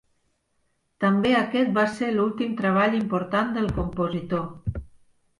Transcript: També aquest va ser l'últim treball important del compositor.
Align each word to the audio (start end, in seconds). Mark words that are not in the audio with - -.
També 1.03 1.33
aquest 1.41 1.75
va 1.75 1.83
ser 1.97 2.07
l'últim 2.15 2.55
treball 2.61 2.95
important 3.01 3.53
del 3.59 3.69
compositor. 3.77 4.81